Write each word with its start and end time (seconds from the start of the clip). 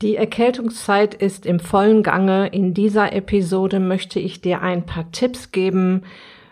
Die 0.00 0.14
Erkältungszeit 0.14 1.14
ist 1.14 1.44
im 1.44 1.58
vollen 1.58 2.04
Gange. 2.04 2.46
In 2.46 2.72
dieser 2.72 3.12
Episode 3.12 3.80
möchte 3.80 4.20
ich 4.20 4.40
dir 4.40 4.62
ein 4.62 4.86
paar 4.86 5.10
Tipps 5.10 5.50
geben, 5.50 6.04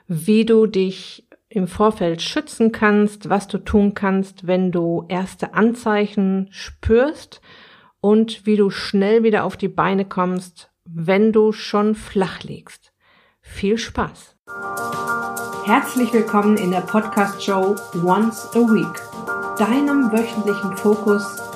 wie 0.09 0.45
du 0.45 0.67
dich 0.67 1.29
im 1.49 1.69
Vorfeld 1.69 2.23
schützen 2.23 2.73
kannst, 2.73 3.29
was 3.29 3.47
du 3.47 3.59
tun 3.59 3.95
kannst, 3.95 4.49
wenn 4.49 4.73
du 4.73 5.05
erste 5.09 5.55
Anzeichen 5.55 6.49
spürst 6.51 7.41
und 8.01 8.47
wie 8.47 8.57
du 8.57 8.69
schnell 8.69 9.23
wieder 9.23 9.45
auf 9.45 9.57
die 9.57 9.69
Beine 9.69 10.05
kommst, 10.05 10.73
wenn 10.85 11.33
du 11.33 11.53
schon 11.53 11.95
flach 11.95 12.43
liegst. 12.43 12.93
Viel 13.43 13.79
Spaß! 13.79 14.35
Herzlich 15.67 16.13
willkommen 16.13 16.57
in 16.57 16.73
der 16.73 16.81
Podcast-Show 16.81 17.77
Once 18.05 18.49
a 18.55 18.59
Week, 18.59 19.57
deinem 19.57 20.11
wöchentlichen 20.11 20.77
Fokus 20.77 21.56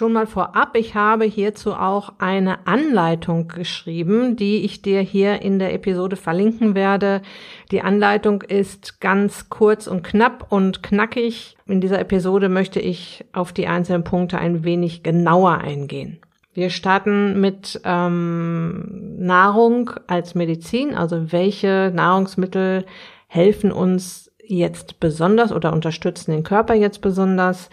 Schon 0.00 0.14
mal 0.14 0.26
vorab, 0.26 0.78
ich 0.78 0.94
habe 0.94 1.26
hierzu 1.26 1.74
auch 1.74 2.14
eine 2.16 2.66
Anleitung 2.66 3.48
geschrieben, 3.48 4.34
die 4.34 4.64
ich 4.64 4.80
dir 4.80 5.02
hier 5.02 5.42
in 5.42 5.58
der 5.58 5.74
Episode 5.74 6.16
verlinken 6.16 6.74
werde. 6.74 7.20
Die 7.70 7.82
Anleitung 7.82 8.40
ist 8.40 9.02
ganz 9.02 9.50
kurz 9.50 9.86
und 9.86 10.02
knapp 10.02 10.46
und 10.48 10.82
knackig. 10.82 11.58
In 11.66 11.82
dieser 11.82 11.98
Episode 11.98 12.48
möchte 12.48 12.80
ich 12.80 13.26
auf 13.34 13.52
die 13.52 13.66
einzelnen 13.66 14.02
Punkte 14.02 14.38
ein 14.38 14.64
wenig 14.64 15.02
genauer 15.02 15.58
eingehen. 15.58 16.18
Wir 16.54 16.70
starten 16.70 17.38
mit 17.38 17.78
ähm, 17.84 19.18
Nahrung 19.18 19.90
als 20.06 20.34
Medizin, 20.34 20.94
also 20.94 21.30
welche 21.30 21.92
Nahrungsmittel 21.94 22.86
helfen 23.26 23.70
uns 23.70 24.30
jetzt 24.42 24.98
besonders 24.98 25.52
oder 25.52 25.74
unterstützen 25.74 26.30
den 26.30 26.42
Körper 26.42 26.72
jetzt 26.72 27.02
besonders. 27.02 27.68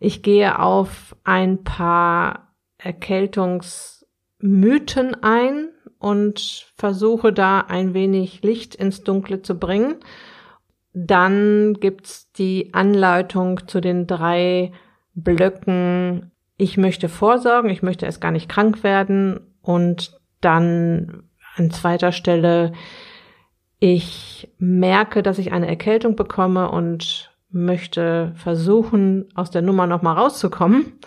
Ich 0.00 0.22
gehe 0.22 0.58
auf 0.58 1.16
ein 1.24 1.64
paar 1.64 2.54
Erkältungsmythen 2.78 5.22
ein 5.22 5.68
und 5.98 6.66
versuche 6.76 7.32
da 7.32 7.60
ein 7.60 7.94
wenig 7.94 8.42
Licht 8.42 8.74
ins 8.74 9.02
Dunkle 9.02 9.40
zu 9.42 9.58
bringen. 9.58 9.96
Dann 10.92 11.74
gibt's 11.80 12.30
die 12.32 12.74
Anleitung 12.74 13.66
zu 13.66 13.80
den 13.80 14.06
drei 14.06 14.72
Blöcken. 15.14 16.30
Ich 16.56 16.76
möchte 16.76 17.08
vorsorgen, 17.08 17.70
ich 17.70 17.82
möchte 17.82 18.06
erst 18.06 18.20
gar 18.20 18.30
nicht 18.30 18.48
krank 18.48 18.82
werden 18.82 19.40
und 19.62 20.20
dann 20.40 21.24
an 21.56 21.70
zweiter 21.70 22.12
Stelle 22.12 22.72
ich 23.78 24.48
merke, 24.58 25.22
dass 25.22 25.38
ich 25.38 25.52
eine 25.52 25.66
Erkältung 25.66 26.16
bekomme 26.16 26.70
und 26.70 27.35
möchte 27.56 28.32
versuchen, 28.36 29.28
aus 29.34 29.50
der 29.50 29.62
Nummer 29.62 29.86
nochmal 29.86 30.16
rauszukommen. 30.16 30.98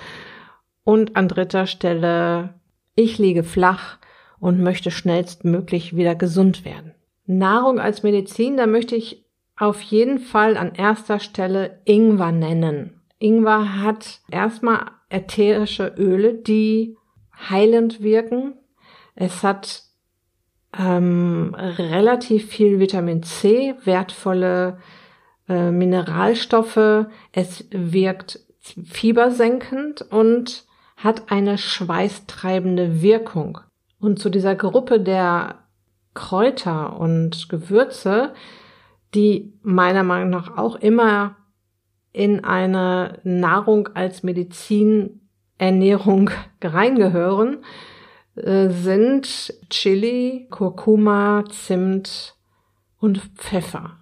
Und 0.83 1.15
an 1.15 1.27
dritter 1.27 1.67
Stelle, 1.67 2.55
ich 2.95 3.17
liege 3.17 3.43
flach 3.43 3.97
und 4.39 4.61
möchte 4.61 4.91
schnellstmöglich 4.91 5.95
wieder 5.95 6.15
gesund 6.15 6.65
werden. 6.65 6.93
Nahrung 7.25 7.79
als 7.79 8.03
Medizin, 8.03 8.57
da 8.57 8.65
möchte 8.65 8.95
ich 8.95 9.25
auf 9.55 9.81
jeden 9.81 10.19
Fall 10.19 10.57
an 10.57 10.73
erster 10.73 11.19
Stelle 11.19 11.81
Ingwer 11.85 12.31
nennen. 12.31 13.01
Ingwer 13.19 13.81
hat 13.81 14.21
erstmal 14.31 14.85
ätherische 15.09 15.93
Öle, 15.97 16.33
die 16.33 16.97
heilend 17.49 18.01
wirken. 18.01 18.53
Es 19.15 19.43
hat 19.43 19.83
ähm, 20.77 21.55
relativ 21.55 22.47
viel 22.47 22.79
Vitamin 22.79 23.23
C, 23.23 23.75
wertvolle 23.83 24.77
äh, 25.49 25.71
Mineralstoffe, 25.71 27.07
es 27.33 27.65
wirkt 27.71 28.39
fiebersenkend 28.61 30.03
und 30.03 30.65
hat 30.95 31.31
eine 31.31 31.57
schweißtreibende 31.57 33.01
Wirkung. 33.01 33.59
Und 33.99 34.19
zu 34.19 34.29
dieser 34.29 34.53
Gruppe 34.55 34.99
der 34.99 35.63
Kräuter 36.13 36.99
und 36.99 37.49
Gewürze, 37.49 38.33
die 39.15 39.53
meiner 39.63 40.03
Meinung 40.03 40.29
nach 40.29 40.55
auch 40.57 40.75
immer 40.75 41.37
in 42.11 42.43
eine 42.43 43.19
Nahrung 43.23 43.87
als 43.95 44.21
Medizinernährung 44.23 46.29
reingehören, 46.61 47.63
äh, 48.35 48.69
sind 48.69 49.53
Chili, 49.69 50.47
Kurkuma, 50.49 51.45
Zimt 51.49 52.35
und 52.99 53.19
Pfeffer. 53.35 53.99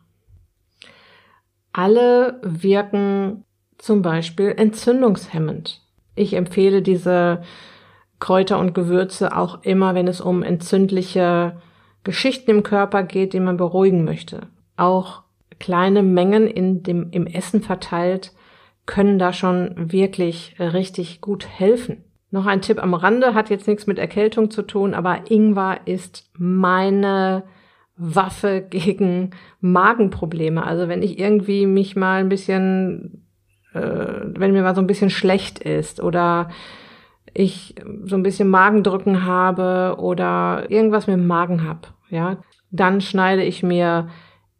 Alle 1.78 2.40
wirken 2.42 3.44
zum 3.78 4.02
Beispiel 4.02 4.52
entzündungshemmend. 4.58 5.84
Ich 6.16 6.34
empfehle 6.34 6.82
diese 6.82 7.44
Kräuter 8.20 8.58
und 8.58 8.74
Gewürze 8.74 9.38
auch 9.38 9.62
immer, 9.62 9.94
wenn 9.94 10.08
es 10.08 10.20
um 10.20 10.42
entzündliche 10.42 11.62
Geschichten 12.04 12.50
im 12.50 12.64
Körper 12.64 13.04
geht, 13.04 13.34
die 13.34 13.40
man 13.40 13.58
beruhigen 13.58 14.06
möchte. 14.06 14.48
Auch 14.76 15.22
kleine 15.60 16.02
Mengen 16.02 16.48
in 16.48 16.82
dem, 16.82 17.12
im 17.12 17.28
Essen 17.28 17.62
verteilt 17.62 18.34
können 18.88 19.20
da 19.20 19.32
schon 19.32 19.92
wirklich 19.92 20.56
richtig 20.60 21.22
gut 21.22 21.48
helfen. 21.48 22.04
Noch 22.32 22.48
ein 22.48 22.64
Tipp 22.64 22.82
am 22.82 22.96
Rande, 22.96 23.36
hat 23.36 23.52
jetzt 23.52 23.68
nichts 23.68 23.86
mit 23.86 24.00
Erkältung 24.00 24.50
zu 24.50 24.64
tun, 24.64 24.96
aber 24.96 25.30
Ingwer 25.30 25.82
ist 25.86 26.28
meine 26.34 27.44
Waffe 27.98 28.62
gegen 28.62 29.32
Magenprobleme. 29.60 30.64
Also 30.64 30.88
wenn 30.88 31.02
ich 31.02 31.20
irgendwie 31.20 31.66
mich 31.66 31.96
mal 31.96 32.20
ein 32.20 32.30
bisschen, 32.30 33.26
äh, 33.74 33.82
wenn 33.82 34.52
mir 34.52 34.64
mal 34.64 34.76
so 34.76 34.82
ein 34.82 34.88
bisschen 34.88 35.10
schlecht 35.10 35.60
ist 35.60 36.02
oder 36.02 36.50
ich 37.34 37.76
so 38.06 38.16
ein 38.16 38.24
bisschen 38.24 38.50
Magendrücken 38.50 39.26
habe 39.26 39.96
oder 40.00 40.70
irgendwas 40.70 41.08
mit 41.08 41.18
dem 41.18 41.28
Magen 41.28 41.68
hab, 41.68 41.94
ja, 42.10 42.38
dann 42.72 43.02
schneide 43.02 43.44
ich 43.44 43.64
mir 43.64 44.10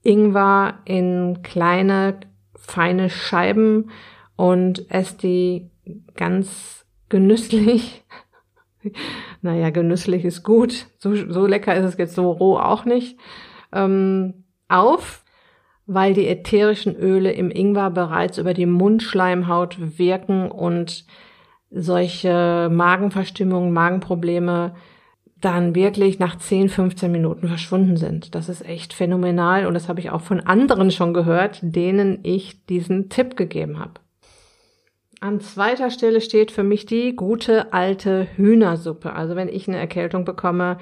Ingwer 0.04 0.80
in 0.86 1.42
kleine, 1.44 2.20
feine 2.56 3.10
Scheiben 3.10 3.90
und 4.36 4.90
esse 4.92 5.18
die 5.18 5.70
ganz 6.16 6.86
genüsslich 7.10 8.04
naja, 9.42 9.70
genüsslich 9.70 10.26
ist 10.26 10.44
gut. 10.44 10.88
So, 10.98 11.16
so 11.16 11.46
lecker 11.46 11.76
ist 11.76 11.86
es 11.86 11.98
jetzt 11.98 12.16
so 12.16 12.32
roh 12.32 12.58
auch 12.58 12.86
nicht. 12.86 13.18
Ähm, 13.72 14.46
auf, 14.68 15.24
weil 15.86 16.14
die 16.14 16.28
ätherischen 16.28 16.96
Öle 16.96 17.32
im 17.32 17.52
Ingwer 17.52 17.90
bereits 17.90 18.38
über 18.38 18.54
die 18.54 18.66
Mundschleimhaut 18.66 19.98
wirken 19.98 20.52
und 20.52 21.06
solche 21.70 22.70
Magenverstimmungen, 22.72 23.74
Magenprobleme 23.74 24.74
dann 25.40 25.76
wirklich 25.76 26.20
nach 26.20 26.38
10, 26.38 26.70
15 26.70 27.12
Minuten 27.12 27.48
verschwunden 27.48 27.98
sind. 27.98 28.34
Das 28.34 28.50
ist 28.50 28.66
echt 28.66 28.94
phänomenal 28.94 29.68
und 29.68 29.74
das 29.74 29.88
habe 29.88 30.00
ich 30.00 30.10
auch 30.10 30.22
von 30.22 30.40
anderen 30.40 30.90
schon 30.92 31.14
gehört, 31.14 31.60
denen 31.62 32.20
ich 32.24 32.66
diesen 32.66 33.10
Tipp 33.10 33.38
gegeben 33.38 33.80
habe. 33.80 33.94
An 35.20 35.40
zweiter 35.40 35.90
Stelle 35.90 36.22
steht 36.22 36.52
für 36.52 36.64
mich 36.64 36.86
die 36.86 37.16
gute 37.16 37.74
alte 37.74 38.28
Hühnersuppe. 38.36 39.14
Also 39.14 39.36
wenn 39.36 39.50
ich 39.50 39.68
eine 39.68 39.78
Erkältung 39.78 40.26
bekomme, 40.26 40.78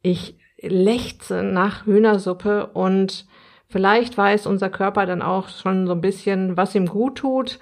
ich 0.00 0.38
lechze 0.60 1.42
nach 1.42 1.86
Hühnersuppe 1.86 2.66
und 2.68 3.26
vielleicht 3.68 4.16
weiß 4.16 4.46
unser 4.46 4.70
Körper 4.70 5.06
dann 5.06 5.22
auch 5.22 5.48
schon 5.48 5.86
so 5.86 5.92
ein 5.92 6.00
bisschen, 6.00 6.56
was 6.56 6.74
ihm 6.74 6.86
gut 6.86 7.16
tut. 7.18 7.58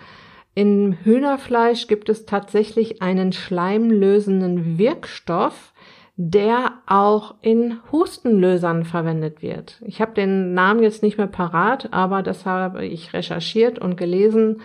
Im 0.55 0.93
Hühnerfleisch 1.05 1.87
gibt 1.87 2.09
es 2.09 2.27
tatsächlich 2.27 3.01
einen 3.01 3.33
schleimlösenden 3.33 4.77
Wirkstoff, 4.77 5.73
der 6.17 6.73
auch 6.87 7.37
in 7.43 7.79
Hustenlösern 7.93 8.85
verwendet 8.85 9.41
wird. 9.41 9.81
Ich 9.87 10.01
habe 10.01 10.15
den 10.15 10.53
Namen 10.53 10.83
jetzt 10.83 11.03
nicht 11.03 11.17
mehr 11.17 11.29
parat, 11.29 11.93
aber 11.93 12.23
das 12.23 12.45
habe 12.45 12.85
ich 12.85 13.13
recherchiert 13.13 13.79
und 13.79 13.97
gelesen 13.97 14.61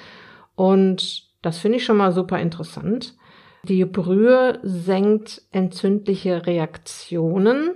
und 0.55 1.32
das 1.43 1.59
finde 1.59 1.77
ich 1.77 1.85
schon 1.85 1.97
mal 1.97 2.11
super 2.11 2.39
interessant. 2.39 3.15
Die 3.65 3.85
Brühe 3.85 4.59
senkt 4.63 5.43
entzündliche 5.51 6.47
Reaktionen 6.47 7.75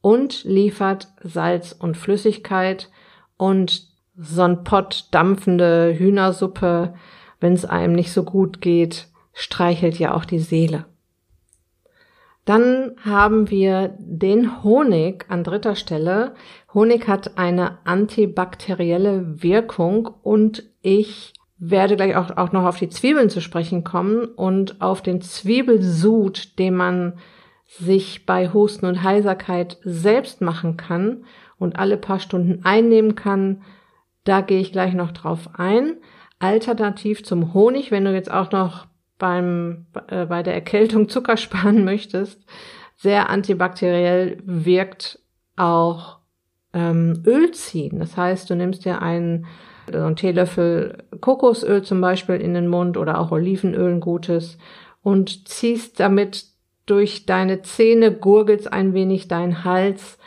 und 0.00 0.44
liefert 0.44 1.08
Salz 1.22 1.72
und 1.72 1.96
Flüssigkeit 1.96 2.88
und 3.36 3.86
so 4.16 4.42
ein 4.42 4.64
Pott 4.64 5.08
dampfende 5.10 5.94
Hühnersuppe, 5.96 6.94
wenn 7.40 7.52
es 7.52 7.64
einem 7.64 7.92
nicht 7.92 8.12
so 8.12 8.24
gut 8.24 8.60
geht, 8.60 9.08
streichelt 9.32 9.98
ja 9.98 10.14
auch 10.14 10.24
die 10.24 10.40
Seele. 10.40 10.86
Dann 12.44 12.96
haben 13.04 13.50
wir 13.50 13.94
den 13.98 14.64
Honig 14.64 15.26
an 15.28 15.44
dritter 15.44 15.74
Stelle. 15.74 16.34
Honig 16.72 17.06
hat 17.06 17.36
eine 17.36 17.78
antibakterielle 17.84 19.42
Wirkung 19.42 20.08
und 20.22 20.64
ich 20.80 21.34
werde 21.58 21.96
gleich 21.96 22.16
auch, 22.16 22.36
auch 22.36 22.52
noch 22.52 22.64
auf 22.64 22.78
die 22.78 22.88
Zwiebeln 22.88 23.30
zu 23.30 23.40
sprechen 23.40 23.84
kommen 23.84 24.24
und 24.24 24.80
auf 24.80 25.02
den 25.02 25.20
Zwiebelsud, 25.20 26.58
den 26.58 26.76
man 26.76 27.14
sich 27.66 28.24
bei 28.24 28.52
Husten 28.52 28.86
und 28.86 29.02
Heiserkeit 29.02 29.78
selbst 29.82 30.40
machen 30.40 30.76
kann 30.76 31.24
und 31.58 31.78
alle 31.78 31.96
paar 31.96 32.20
Stunden 32.20 32.64
einnehmen 32.64 33.14
kann. 33.14 33.62
Da 34.24 34.40
gehe 34.40 34.60
ich 34.60 34.72
gleich 34.72 34.94
noch 34.94 35.12
drauf 35.12 35.50
ein. 35.54 35.96
Alternativ 36.38 37.24
zum 37.24 37.52
Honig, 37.52 37.90
wenn 37.90 38.04
du 38.04 38.14
jetzt 38.14 38.30
auch 38.30 38.52
noch 38.52 38.86
beim, 39.18 39.86
äh, 40.08 40.26
bei 40.26 40.42
der 40.42 40.54
Erkältung 40.54 41.08
Zucker 41.08 41.36
sparen 41.36 41.84
möchtest, 41.84 42.44
sehr 42.96 43.28
antibakteriell 43.28 44.38
wirkt 44.44 45.20
auch 45.56 46.18
ähm, 46.72 47.22
Öl 47.26 47.50
ziehen. 47.52 47.98
Das 47.98 48.16
heißt, 48.16 48.48
du 48.48 48.56
nimmst 48.56 48.84
dir 48.84 49.02
einen, 49.02 49.46
so 49.92 49.98
einen 49.98 50.16
Teelöffel 50.16 51.04
Kokosöl 51.20 51.82
zum 51.82 52.00
Beispiel 52.00 52.36
in 52.36 52.54
den 52.54 52.68
Mund 52.68 52.96
oder 52.96 53.18
auch 53.18 53.30
Olivenöl 53.30 53.94
ein 53.94 54.00
gutes 54.00 54.58
und 55.02 55.48
ziehst 55.48 56.00
damit 56.00 56.46
durch 56.86 57.26
deine 57.26 57.62
Zähne, 57.62 58.12
gurgelst 58.12 58.72
ein 58.72 58.94
wenig 58.94 59.28
deinen 59.28 59.64
Hals 59.64 60.18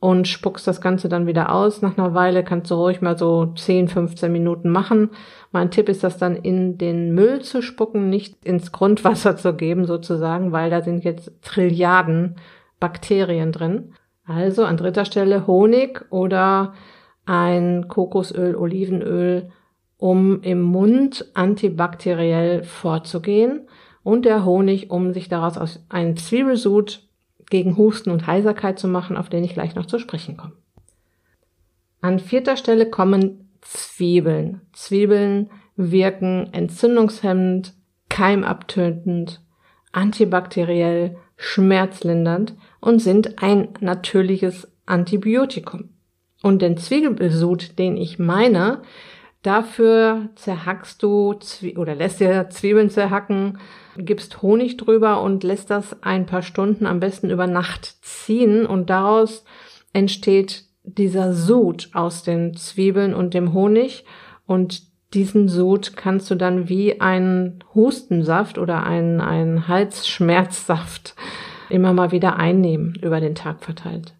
und 0.00 0.28
spuckst 0.28 0.66
das 0.66 0.80
Ganze 0.80 1.08
dann 1.08 1.26
wieder 1.26 1.52
aus. 1.52 1.82
Nach 1.82 1.98
einer 1.98 2.14
Weile 2.14 2.44
kannst 2.44 2.70
du 2.70 2.76
ruhig 2.76 3.00
mal 3.00 3.18
so 3.18 3.46
10, 3.46 3.88
15 3.88 4.30
Minuten 4.30 4.70
machen. 4.70 5.10
Mein 5.50 5.70
Tipp 5.70 5.88
ist, 5.88 6.04
das 6.04 6.18
dann 6.18 6.36
in 6.36 6.78
den 6.78 7.14
Müll 7.14 7.42
zu 7.42 7.62
spucken, 7.62 8.08
nicht 8.08 8.44
ins 8.44 8.70
Grundwasser 8.70 9.36
zu 9.36 9.54
geben 9.54 9.86
sozusagen, 9.86 10.52
weil 10.52 10.70
da 10.70 10.82
sind 10.82 11.04
jetzt 11.04 11.32
Trilliarden 11.42 12.36
Bakterien 12.78 13.50
drin. 13.50 13.94
Also 14.24 14.64
an 14.64 14.76
dritter 14.76 15.04
Stelle 15.04 15.46
Honig 15.46 16.04
oder 16.10 16.74
ein 17.28 17.88
Kokosöl, 17.88 18.56
Olivenöl, 18.56 19.50
um 19.98 20.40
im 20.42 20.62
Mund 20.62 21.26
antibakteriell 21.34 22.62
vorzugehen 22.62 23.68
und 24.02 24.24
der 24.24 24.44
Honig, 24.44 24.90
um 24.90 25.12
sich 25.12 25.28
daraus 25.28 25.58
aus 25.58 25.84
einen 25.90 26.16
Zwiebelsud 26.16 27.06
gegen 27.50 27.76
Husten 27.76 28.10
und 28.10 28.26
Heiserkeit 28.26 28.78
zu 28.78 28.88
machen, 28.88 29.16
auf 29.16 29.28
den 29.28 29.44
ich 29.44 29.52
gleich 29.52 29.74
noch 29.74 29.86
zu 29.86 29.98
sprechen 29.98 30.36
komme. 30.36 30.54
An 32.00 32.18
vierter 32.18 32.56
Stelle 32.56 32.88
kommen 32.88 33.50
Zwiebeln. 33.60 34.62
Zwiebeln 34.72 35.50
wirken 35.76 36.48
entzündungshemmend, 36.52 37.74
keimabtötend, 38.08 39.42
antibakteriell, 39.92 41.16
schmerzlindernd 41.36 42.54
und 42.80 43.00
sind 43.00 43.42
ein 43.42 43.68
natürliches 43.80 44.70
Antibiotikum. 44.86 45.90
Und 46.42 46.62
den 46.62 46.76
Zwiebelsud, 46.76 47.78
den 47.78 47.96
ich 47.96 48.18
meine, 48.18 48.82
dafür 49.42 50.28
zerhackst 50.34 51.02
du 51.02 51.34
Zwie 51.34 51.76
oder 51.76 51.94
lässt 51.94 52.20
dir 52.20 52.48
Zwiebeln 52.50 52.90
zerhacken, 52.90 53.58
gibst 53.96 54.42
Honig 54.42 54.76
drüber 54.76 55.22
und 55.22 55.42
lässt 55.42 55.70
das 55.70 56.02
ein 56.02 56.26
paar 56.26 56.42
Stunden 56.42 56.86
am 56.86 57.00
besten 57.00 57.30
über 57.30 57.46
Nacht 57.46 57.96
ziehen 58.02 58.66
und 58.66 58.90
daraus 58.90 59.44
entsteht 59.92 60.64
dieser 60.84 61.32
Sud 61.34 61.90
aus 61.92 62.22
den 62.22 62.54
Zwiebeln 62.54 63.14
und 63.14 63.34
dem 63.34 63.52
Honig 63.52 64.04
und 64.46 64.82
diesen 65.14 65.48
Sud 65.48 65.96
kannst 65.96 66.30
du 66.30 66.34
dann 66.34 66.68
wie 66.68 67.00
einen 67.00 67.64
Hustensaft 67.74 68.58
oder 68.58 68.84
einen, 68.84 69.20
einen 69.20 69.66
Halsschmerzsaft 69.66 71.14
immer 71.70 71.92
mal 71.92 72.12
wieder 72.12 72.36
einnehmen, 72.36 72.94
über 73.02 73.20
den 73.20 73.34
Tag 73.34 73.64
verteilt. 73.64 74.14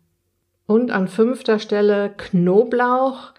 Und 0.68 0.90
an 0.90 1.08
fünfter 1.08 1.58
Stelle 1.60 2.12
Knoblauch 2.14 3.32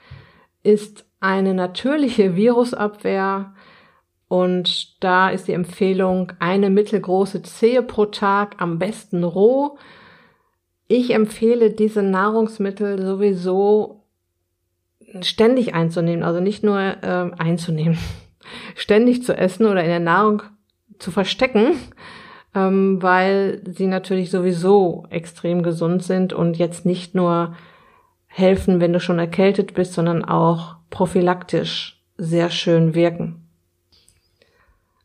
ist 0.63 1.05
eine 1.19 1.53
natürliche 1.53 2.35
Virusabwehr 2.35 3.53
und 4.27 5.03
da 5.03 5.29
ist 5.29 5.47
die 5.47 5.53
Empfehlung 5.53 6.33
eine 6.39 6.71
mittelgroße 6.71 7.43
Zehe 7.43 7.83
pro 7.83 8.07
Tag, 8.07 8.55
am 8.57 8.79
besten 8.79 9.23
roh. 9.23 9.77
Ich 10.87 11.13
empfehle 11.13 11.69
diese 11.69 12.01
Nahrungsmittel 12.01 12.99
sowieso 12.99 14.07
ständig 15.21 15.75
einzunehmen, 15.75 16.23
also 16.23 16.39
nicht 16.39 16.63
nur 16.63 16.79
äh, 16.79 17.29
einzunehmen, 17.37 17.99
ständig 18.75 19.23
zu 19.23 19.37
essen 19.37 19.67
oder 19.67 19.83
in 19.83 19.89
der 19.89 19.99
Nahrung 19.99 20.41
zu 20.97 21.11
verstecken, 21.11 21.75
ähm, 22.55 23.01
weil 23.01 23.61
sie 23.65 23.87
natürlich 23.87 24.31
sowieso 24.31 25.05
extrem 25.09 25.63
gesund 25.63 26.03
sind 26.03 26.33
und 26.33 26.57
jetzt 26.57 26.85
nicht 26.85 27.15
nur 27.15 27.55
helfen, 28.27 28.79
wenn 28.79 28.93
du 28.93 28.99
schon 28.99 29.19
erkältet 29.19 29.73
bist, 29.73 29.93
sondern 29.93 30.23
auch 30.23 30.75
prophylaktisch 30.89 32.01
sehr 32.17 32.49
schön 32.49 32.95
wirken. 32.95 33.47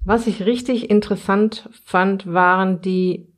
Was 0.05 0.27
ich 0.27 0.45
richtig 0.45 0.91
interessant 0.91 1.69
fand, 1.85 2.33
waren 2.33 2.83
die 2.83 3.29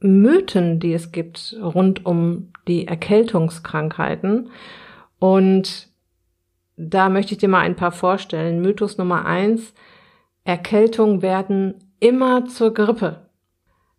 Mythen, 0.00 0.78
die 0.78 0.92
es 0.92 1.10
gibt 1.10 1.56
rund 1.60 2.06
um 2.06 2.52
die 2.68 2.86
Erkältungskrankheiten. 2.86 4.50
Und 5.18 5.88
da 6.76 7.08
möchte 7.08 7.32
ich 7.32 7.38
dir 7.38 7.48
mal 7.48 7.60
ein 7.60 7.76
paar 7.76 7.92
vorstellen. 7.92 8.60
Mythos 8.60 8.98
Nummer 8.98 9.24
eins. 9.26 9.74
Erkältungen 10.44 11.22
werden 11.22 11.74
immer 12.00 12.46
zur 12.46 12.74
Grippe. 12.74 13.23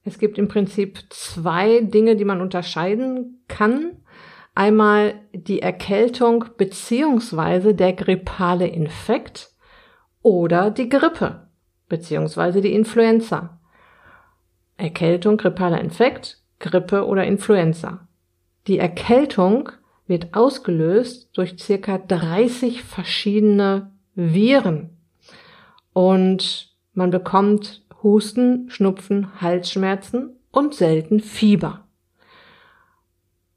Es 0.06 0.20
gibt 0.20 0.38
im 0.38 0.48
Prinzip 0.48 1.00
zwei 1.10 1.82
Dinge, 1.82 2.16
die 2.16 2.26
man 2.26 2.40
unterscheiden 2.40 3.44
kann. 3.48 3.98
Einmal 4.54 5.16
die 5.34 5.62
Erkältung 5.62 6.46
beziehungsweise 6.58 7.74
der 7.74 7.94
grippale 7.94 8.68
Infekt 8.68 9.50
oder 10.22 10.72
die 10.72 10.88
Grippe 10.88 11.48
beziehungsweise 11.90 12.62
die 12.62 12.74
Influenza. 12.74 13.60
Erkältung, 14.78 15.38
grippaler 15.38 15.82
Infekt, 15.82 16.42
Grippe 16.60 17.06
oder 17.06 17.26
Influenza. 17.26 18.08
Die 18.68 18.80
Erkältung 18.80 19.70
wird 20.08 20.36
ausgelöst 20.36 21.30
durch 21.34 21.58
circa 21.60 21.98
30 21.98 22.84
verschiedene 22.84 23.92
Viren 24.14 24.92
und 25.94 26.74
man 26.94 27.10
bekommt 27.12 27.85
Husten, 28.06 28.70
Schnupfen, 28.70 29.42
Halsschmerzen 29.42 30.38
und 30.52 30.76
selten 30.76 31.20
Fieber. 31.20 31.88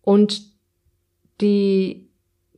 Und 0.00 0.42
die 1.42 2.08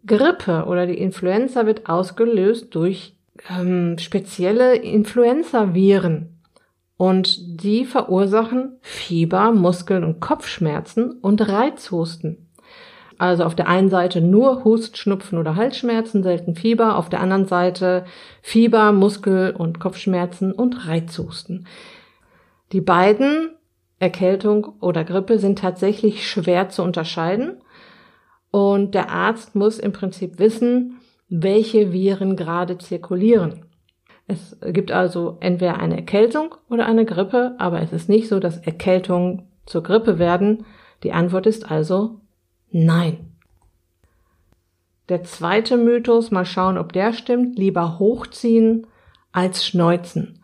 Grippe 0.07 0.67
oder 0.67 0.87
die 0.87 0.99
Influenza 0.99 1.67
wird 1.67 1.89
ausgelöst 1.89 2.75
durch 2.77 3.17
ähm, 3.51 3.99
spezielle 3.99 4.77
Influenza-Viren 4.77 6.41
und 6.97 7.61
die 7.61 7.85
verursachen 7.85 8.79
Fieber, 8.83 9.51
Muskeln- 9.51 10.05
und 10.05 10.21
Kopfschmerzen 10.21 11.11
und 11.11 11.49
Reizhusten. 11.49 12.50
Also 13.21 13.45
auf 13.45 13.55
der 13.55 13.69
einen 13.69 13.91
Seite 13.91 14.23
nur 14.23 14.65
Hust, 14.65 14.97
Schnupfen 14.97 15.37
oder 15.37 15.55
Halsschmerzen, 15.55 16.23
selten 16.23 16.55
Fieber, 16.55 16.97
auf 16.97 17.11
der 17.11 17.21
anderen 17.21 17.45
Seite 17.45 18.07
Fieber, 18.41 18.93
Muskel- 18.93 19.55
und 19.55 19.79
Kopfschmerzen 19.79 20.53
und 20.53 20.89
Reizhusten. 20.89 21.67
Die 22.73 22.81
beiden, 22.81 23.51
Erkältung 23.99 24.73
oder 24.81 25.05
Grippe, 25.05 25.39
sind 25.39 25.59
tatsächlich 25.59 26.27
schwer 26.27 26.71
zu 26.71 26.83
unterscheiden 26.83 27.61
und 28.51 28.95
der 28.95 29.11
Arzt 29.11 29.55
muss 29.55 29.79
im 29.79 29.93
Prinzip 29.93 30.39
wissen, 30.39 30.99
welche 31.29 31.93
Viren 31.93 32.37
gerade 32.37 32.79
zirkulieren. 32.79 33.67
Es 34.29 34.57
gibt 34.65 34.93
also 34.93 35.37
entweder 35.41 35.79
eine 35.79 35.97
Erkältung 35.97 36.55
oder 36.71 36.87
eine 36.87 37.05
Grippe, 37.05 37.55
aber 37.59 37.83
es 37.83 37.93
ist 37.93 38.09
nicht 38.09 38.29
so, 38.29 38.41
dass 38.41 38.57
Erkältungen 38.57 39.43
zur 39.67 39.83
Grippe 39.83 40.19
werden. 40.19 40.65
Die 41.03 41.13
Antwort 41.13 41.47
ist 41.47 41.71
also 41.71 42.20
nein. 42.71 43.27
Der 45.09 45.25
zweite 45.25 45.77
Mythos, 45.77 46.31
mal 46.31 46.45
schauen, 46.45 46.79
ob 46.79 46.93
der 46.93 47.13
stimmt, 47.13 47.59
lieber 47.59 47.99
hochziehen 47.99 48.87
als 49.33 49.67
schneuzen. 49.67 50.43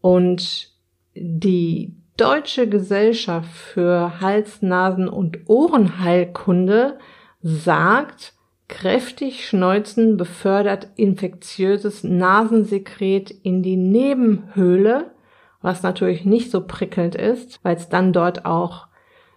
Und 0.00 0.70
die 1.14 1.96
Deutsche 2.16 2.68
Gesellschaft 2.68 3.50
für 3.50 4.20
Hals-, 4.20 4.62
Nasen- 4.62 5.08
und 5.08 5.48
Ohrenheilkunde 5.48 6.98
sagt, 7.42 8.34
Kräftig 8.68 9.46
schneuzen 9.46 10.16
befördert 10.16 10.88
infektiöses 10.96 12.02
Nasensekret 12.02 13.30
in 13.30 13.62
die 13.62 13.76
Nebenhöhle, 13.76 15.12
was 15.60 15.82
natürlich 15.82 16.24
nicht 16.24 16.50
so 16.50 16.66
prickelnd 16.66 17.14
ist, 17.14 17.62
weil 17.62 17.76
es 17.76 17.90
dann 17.90 18.12
dort 18.14 18.46
auch 18.46 18.88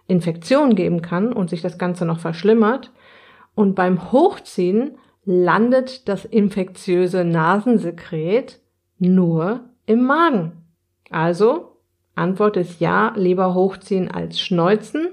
Infektion 0.08 0.74
geben 0.74 1.02
kann 1.02 1.32
und 1.32 1.50
sich 1.50 1.62
das 1.62 1.78
Ganze 1.78 2.04
noch 2.04 2.18
verschlimmert. 2.18 2.92
Und 3.54 3.74
beim 3.74 4.10
Hochziehen 4.10 4.98
landet 5.24 6.08
das 6.08 6.24
infektiöse 6.24 7.24
Nasensekret 7.24 8.60
nur 8.98 9.60
im 9.86 10.04
Magen. 10.04 10.64
Also 11.10 11.76
Antwort 12.16 12.56
ist 12.56 12.80
ja, 12.80 13.12
lieber 13.16 13.54
hochziehen 13.54 14.10
als 14.10 14.40
schneuzen. 14.40 15.08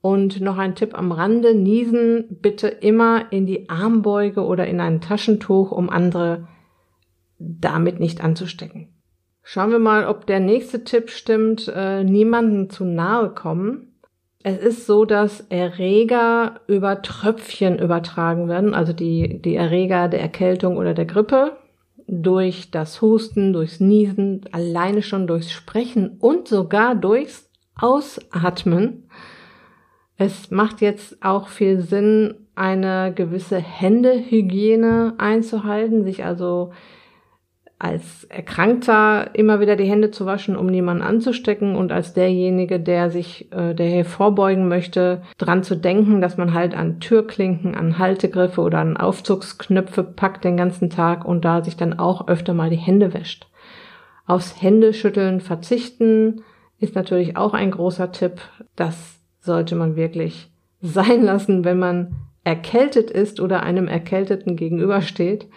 Und 0.00 0.40
noch 0.40 0.58
ein 0.58 0.74
Tipp 0.74 0.98
am 0.98 1.12
Rande, 1.12 1.54
niesen 1.54 2.38
bitte 2.40 2.66
immer 2.66 3.30
in 3.30 3.46
die 3.46 3.70
Armbeuge 3.70 4.44
oder 4.44 4.66
in 4.66 4.80
ein 4.80 5.00
Taschentuch, 5.00 5.70
um 5.70 5.88
andere 5.88 6.48
damit 7.38 8.00
nicht 8.00 8.22
anzustecken. 8.22 8.88
Schauen 9.44 9.70
wir 9.70 9.78
mal, 9.78 10.06
ob 10.06 10.26
der 10.26 10.40
nächste 10.40 10.82
Tipp 10.82 11.10
stimmt, 11.10 11.70
äh, 11.74 12.02
niemanden 12.02 12.70
zu 12.70 12.84
nahe 12.84 13.30
kommen. 13.30 13.91
Es 14.44 14.58
ist 14.58 14.86
so, 14.86 15.04
dass 15.04 15.40
Erreger 15.50 16.60
über 16.66 17.02
Tröpfchen 17.02 17.78
übertragen 17.78 18.48
werden, 18.48 18.74
also 18.74 18.92
die, 18.92 19.40
die 19.40 19.54
Erreger 19.54 20.08
der 20.08 20.20
Erkältung 20.20 20.76
oder 20.76 20.94
der 20.94 21.04
Grippe, 21.04 21.56
durch 22.08 22.70
das 22.70 23.00
Husten, 23.00 23.52
durchs 23.52 23.78
Niesen, 23.78 24.42
alleine 24.50 25.02
schon 25.02 25.26
durchs 25.26 25.52
Sprechen 25.52 26.16
und 26.18 26.48
sogar 26.48 26.94
durchs 26.94 27.50
Ausatmen. 27.76 29.08
Es 30.16 30.50
macht 30.50 30.80
jetzt 30.80 31.24
auch 31.24 31.48
viel 31.48 31.80
Sinn, 31.80 32.34
eine 32.54 33.12
gewisse 33.14 33.58
Händehygiene 33.58 35.14
einzuhalten, 35.18 36.04
sich 36.04 36.24
also 36.24 36.72
als 37.82 38.22
Erkrankter 38.24 39.30
immer 39.34 39.58
wieder 39.58 39.74
die 39.74 39.90
Hände 39.90 40.12
zu 40.12 40.24
waschen, 40.24 40.54
um 40.54 40.66
niemanden 40.66 41.02
anzustecken 41.02 41.74
und 41.74 41.90
als 41.90 42.14
derjenige, 42.14 42.78
der 42.78 43.10
sich, 43.10 43.50
äh, 43.52 43.74
der 43.74 43.86
hier 43.86 44.04
vorbeugen 44.04 44.68
möchte, 44.68 45.22
dran 45.36 45.64
zu 45.64 45.74
denken, 45.74 46.20
dass 46.20 46.36
man 46.36 46.54
halt 46.54 46.76
an 46.76 47.00
Türklinken, 47.00 47.74
an 47.74 47.98
Haltegriffe 47.98 48.60
oder 48.60 48.78
an 48.78 48.96
Aufzugsknöpfe 48.96 50.04
packt 50.04 50.44
den 50.44 50.56
ganzen 50.56 50.90
Tag 50.90 51.24
und 51.24 51.44
da 51.44 51.64
sich 51.64 51.76
dann 51.76 51.98
auch 51.98 52.28
öfter 52.28 52.54
mal 52.54 52.70
die 52.70 52.76
Hände 52.76 53.14
wäscht. 53.14 53.48
Aufs 54.26 54.62
Händeschütteln 54.62 55.40
verzichten 55.40 56.42
ist 56.78 56.94
natürlich 56.94 57.36
auch 57.36 57.52
ein 57.52 57.72
großer 57.72 58.12
Tipp. 58.12 58.42
Das 58.76 59.18
sollte 59.40 59.74
man 59.74 59.96
wirklich 59.96 60.52
sein 60.80 61.24
lassen, 61.24 61.64
wenn 61.64 61.80
man 61.80 62.14
erkältet 62.44 63.10
ist 63.10 63.40
oder 63.40 63.64
einem 63.64 63.88
Erkälteten 63.88 64.54
gegenübersteht. 64.54 65.48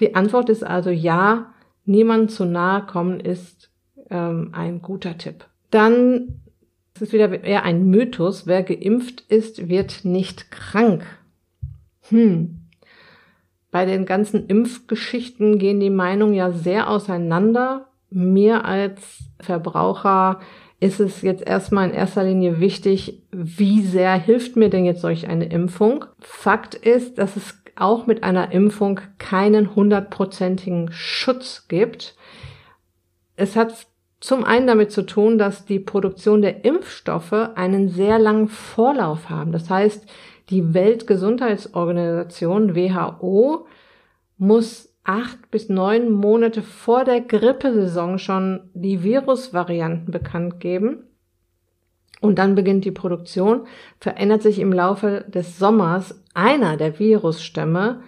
Die 0.00 0.14
Antwort 0.14 0.48
ist 0.48 0.64
also 0.64 0.88
ja, 0.88 1.50
niemand 1.84 2.30
zu 2.30 2.44
nahe 2.44 2.86
kommen 2.86 3.20
ist 3.20 3.70
ähm, 4.10 4.50
ein 4.52 4.82
guter 4.82 5.18
Tipp. 5.18 5.46
Dann 5.70 6.40
es 6.94 7.02
ist 7.02 7.12
wieder 7.12 7.42
eher 7.42 7.64
ein 7.64 7.86
Mythos. 7.90 8.46
Wer 8.46 8.62
geimpft 8.62 9.22
ist, 9.22 9.68
wird 9.68 10.04
nicht 10.04 10.52
krank. 10.52 11.04
Hm. 12.08 12.60
Bei 13.72 13.84
den 13.84 14.06
ganzen 14.06 14.46
Impfgeschichten 14.46 15.58
gehen 15.58 15.80
die 15.80 15.90
Meinungen 15.90 16.34
ja 16.34 16.52
sehr 16.52 16.88
auseinander. 16.88 17.88
Mir 18.10 18.64
als 18.64 19.24
Verbraucher 19.40 20.38
ist 20.78 21.00
es 21.00 21.22
jetzt 21.22 21.44
erstmal 21.44 21.88
in 21.88 21.94
erster 21.94 22.22
Linie 22.22 22.60
wichtig, 22.60 23.22
wie 23.32 23.82
sehr 23.82 24.14
hilft 24.14 24.54
mir 24.54 24.70
denn 24.70 24.84
jetzt 24.84 25.00
solch 25.00 25.26
eine 25.26 25.46
Impfung? 25.46 26.04
Fakt 26.20 26.76
ist, 26.76 27.18
dass 27.18 27.34
es 27.34 27.63
auch 27.76 28.06
mit 28.06 28.22
einer 28.22 28.52
Impfung 28.52 29.00
keinen 29.18 29.74
hundertprozentigen 29.74 30.90
Schutz 30.92 31.66
gibt. 31.68 32.14
Es 33.36 33.56
hat 33.56 33.86
zum 34.20 34.44
einen 34.44 34.66
damit 34.66 34.92
zu 34.92 35.02
tun, 35.02 35.38
dass 35.38 35.66
die 35.66 35.78
Produktion 35.78 36.40
der 36.40 36.64
Impfstoffe 36.64 37.50
einen 37.54 37.88
sehr 37.88 38.18
langen 38.18 38.48
Vorlauf 38.48 39.28
haben. 39.28 39.52
Das 39.52 39.68
heißt, 39.68 40.06
die 40.50 40.74
Weltgesundheitsorganisation 40.74 42.74
WHO 42.74 43.66
muss 44.38 44.94
acht 45.04 45.50
bis 45.50 45.68
neun 45.68 46.10
Monate 46.10 46.62
vor 46.62 47.04
der 47.04 47.20
Grippesaison 47.20 48.18
schon 48.18 48.70
die 48.72 49.02
Virusvarianten 49.02 50.10
bekannt 50.10 50.60
geben. 50.60 51.04
Und 52.24 52.38
dann 52.38 52.54
beginnt 52.54 52.86
die 52.86 52.90
Produktion, 52.90 53.66
verändert 54.00 54.40
sich 54.40 54.58
im 54.58 54.72
Laufe 54.72 55.26
des 55.28 55.58
Sommers 55.58 56.22
einer 56.32 56.78
der 56.78 56.98
Virusstämme, 56.98 58.00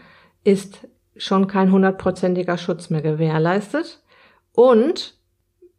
ist 0.42 0.88
schon 1.18 1.49
kein 1.49 1.70
hundertprozentiger 1.70 2.56
Schutz 2.56 2.88
mehr 2.88 3.02
gewährleistet. 3.02 4.02
Und 4.52 5.18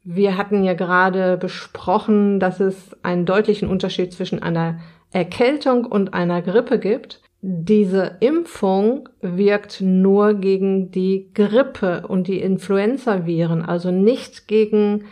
wir 0.04 0.38
hatten 0.38 0.64
ja 0.64 0.76
gerade 0.76 1.36
besprochen, 1.38 2.40
dass 2.40 2.60
es 2.60 2.96
einen 3.02 3.26
deutlichen 3.26 3.68
Unterschied 3.68 4.14
zwischen 4.14 4.44
einer 4.44 4.82
Erkältung 5.10 5.86
und 5.86 6.14
einer 6.14 6.44
Grippe 6.44 6.78
gibt. 6.78 7.24
Diese 7.42 8.18
Impfung 8.20 9.10
wirkt 9.20 9.82
nur 9.82 10.36
gegen 10.36 10.92
die 10.92 11.32
Grippe 11.34 12.06
und 12.08 12.28
die 12.28 12.40
Influenzaviren, 12.40 13.66
also 13.66 13.90
nicht 13.90 14.48
gegen 14.48 15.06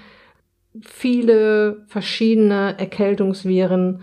viele 0.82 1.84
verschiedene 1.88 2.78
Erkältungsviren, 2.78 4.02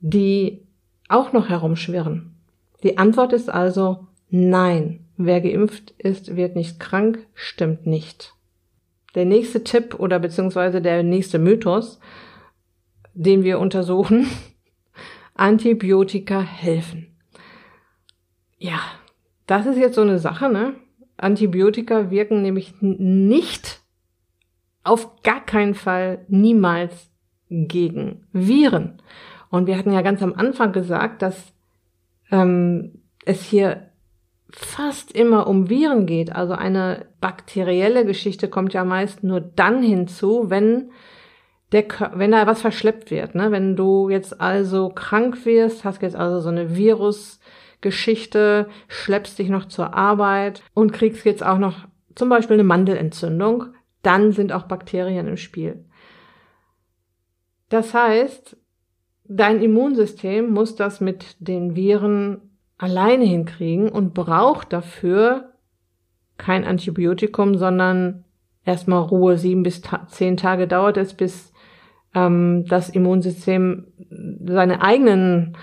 die 0.00 0.66
auch 1.08 1.32
noch 1.32 1.48
herumschwirren. 1.48 2.34
Die 2.82 2.98
Antwort 2.98 3.32
ist 3.32 3.48
also 3.48 4.06
nein. 4.30 5.04
Wer 5.16 5.40
geimpft 5.40 5.92
ist, 5.98 6.36
wird 6.36 6.54
nicht 6.54 6.78
krank, 6.78 7.26
stimmt 7.34 7.86
nicht. 7.86 8.34
Der 9.14 9.24
nächste 9.24 9.64
Tipp 9.64 9.98
oder 9.98 10.20
beziehungsweise 10.20 10.80
der 10.80 11.02
nächste 11.02 11.40
Mythos, 11.40 11.98
den 13.14 13.42
wir 13.42 13.58
untersuchen, 13.58 14.28
Antibiotika 15.34 16.40
helfen. 16.40 17.16
Ja, 18.58 18.80
das 19.46 19.66
ist 19.66 19.78
jetzt 19.78 19.96
so 19.96 20.02
eine 20.02 20.18
Sache, 20.18 20.48
ne? 20.48 20.74
Antibiotika 21.16 22.10
wirken 22.10 22.42
nämlich 22.42 22.74
nicht 22.80 23.80
auf 24.88 25.22
gar 25.22 25.44
keinen 25.44 25.74
Fall 25.74 26.24
niemals 26.28 27.10
gegen 27.48 28.26
Viren. 28.32 29.02
Und 29.50 29.66
wir 29.66 29.78
hatten 29.78 29.92
ja 29.92 30.02
ganz 30.02 30.22
am 30.22 30.34
Anfang 30.34 30.72
gesagt, 30.72 31.22
dass 31.22 31.52
ähm, 32.30 33.02
es 33.24 33.42
hier 33.42 33.88
fast 34.50 35.12
immer 35.12 35.46
um 35.46 35.68
Viren 35.68 36.06
geht. 36.06 36.34
Also 36.34 36.54
eine 36.54 37.06
bakterielle 37.20 38.04
Geschichte 38.04 38.48
kommt 38.48 38.72
ja 38.72 38.84
meist 38.84 39.22
nur 39.24 39.40
dann 39.40 39.82
hinzu, 39.82 40.50
wenn 40.50 40.90
der, 41.72 41.84
wenn 42.14 42.30
da 42.30 42.46
was 42.46 42.62
verschleppt 42.62 43.10
wird. 43.10 43.34
Ne? 43.34 43.50
Wenn 43.50 43.76
du 43.76 44.08
jetzt 44.08 44.40
also 44.40 44.88
krank 44.88 45.44
wirst, 45.44 45.84
hast 45.84 46.00
jetzt 46.02 46.16
also 46.16 46.40
so 46.40 46.48
eine 46.48 46.76
Virusgeschichte, 46.76 48.68
schleppst 48.88 49.38
dich 49.38 49.50
noch 49.50 49.66
zur 49.66 49.94
Arbeit 49.94 50.62
und 50.72 50.92
kriegst 50.92 51.24
jetzt 51.26 51.44
auch 51.44 51.58
noch 51.58 51.86
zum 52.14 52.30
Beispiel 52.30 52.54
eine 52.54 52.64
Mandelentzündung, 52.64 53.66
dann 54.08 54.32
sind 54.32 54.52
auch 54.52 54.62
Bakterien 54.62 55.28
im 55.28 55.36
Spiel. 55.36 55.84
Das 57.68 57.92
heißt, 57.92 58.56
dein 59.26 59.60
Immunsystem 59.60 60.50
muss 60.50 60.76
das 60.76 61.02
mit 61.02 61.36
den 61.40 61.76
Viren 61.76 62.40
alleine 62.78 63.26
hinkriegen 63.26 63.90
und 63.90 64.14
braucht 64.14 64.72
dafür 64.72 65.52
kein 66.38 66.64
Antibiotikum, 66.64 67.58
sondern 67.58 68.24
erstmal 68.64 69.02
Ruhe. 69.02 69.36
Sieben 69.36 69.62
bis 69.62 69.82
zehn 70.06 70.38
Tage 70.38 70.66
dauert 70.66 70.96
es, 70.96 71.12
bis 71.12 71.52
ähm, 72.14 72.64
das 72.66 72.88
Immunsystem 72.88 73.88
seine 74.46 74.80
eigenen 74.80 75.54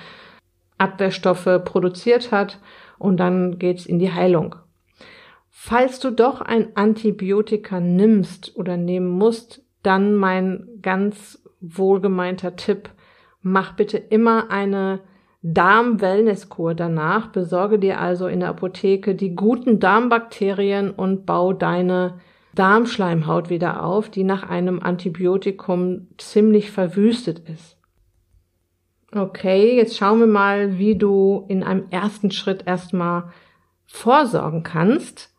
Abwehrstoffe 0.77 1.61
produziert 1.65 2.31
hat 2.31 2.59
und 2.99 3.17
dann 3.17 3.57
geht's 3.57 3.87
in 3.87 3.97
die 3.97 4.13
Heilung. 4.13 4.55
Falls 5.67 5.99
du 5.99 6.11
doch 6.11 6.41
ein 6.41 6.77
Antibiotika 6.77 7.79
nimmst 7.79 8.55
oder 8.55 8.77
nehmen 8.77 9.09
musst, 9.09 9.63
dann 9.81 10.13
mein 10.13 10.67
ganz 10.83 11.41
wohlgemeinter 11.59 12.55
Tipp, 12.55 12.91
mach 13.41 13.75
bitte 13.75 13.97
immer 13.97 14.51
eine 14.51 14.99
Darm-Wellness-Kur 15.41 16.75
danach. 16.75 17.31
Besorge 17.31 17.79
dir 17.79 17.99
also 17.99 18.27
in 18.27 18.41
der 18.41 18.49
Apotheke 18.49 19.15
die 19.15 19.33
guten 19.33 19.79
Darmbakterien 19.79 20.91
und 20.91 21.25
bau 21.25 21.51
deine 21.51 22.19
Darmschleimhaut 22.53 23.49
wieder 23.49 23.83
auf, 23.83 24.11
die 24.11 24.23
nach 24.23 24.47
einem 24.47 24.83
Antibiotikum 24.83 26.09
ziemlich 26.19 26.69
verwüstet 26.69 27.39
ist. 27.49 27.79
Okay, 29.11 29.75
jetzt 29.75 29.97
schauen 29.97 30.19
wir 30.19 30.27
mal, 30.27 30.77
wie 30.77 30.95
du 30.95 31.43
in 31.47 31.63
einem 31.63 31.87
ersten 31.89 32.29
Schritt 32.29 32.67
erstmal 32.67 33.31
vorsorgen 33.87 34.61
kannst. 34.61 35.34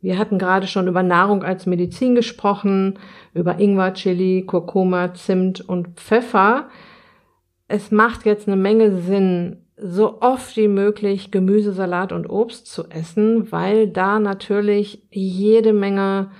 Wir 0.00 0.18
hatten 0.18 0.38
gerade 0.38 0.66
schon 0.66 0.88
über 0.88 1.02
Nahrung 1.02 1.42
als 1.42 1.66
Medizin 1.66 2.14
gesprochen, 2.14 2.98
über 3.34 3.58
Ingwer, 3.58 3.94
Chili, 3.94 4.44
Kurkuma, 4.46 5.12
Zimt 5.14 5.60
und 5.60 5.88
Pfeffer. 6.00 6.68
Es 7.68 7.90
macht 7.90 8.24
jetzt 8.24 8.48
eine 8.48 8.56
Menge 8.56 8.92
Sinn, 8.92 9.58
so 9.76 10.20
oft 10.20 10.56
wie 10.56 10.68
möglich 10.68 11.30
Gemüse, 11.30 11.72
Salat 11.72 12.12
und 12.12 12.28
Obst 12.28 12.66
zu 12.66 12.88
essen, 12.88 13.50
weil 13.52 13.88
da 13.88 14.18
natürlich 14.18 15.02
jede 15.10 15.72
Menge 15.72 16.30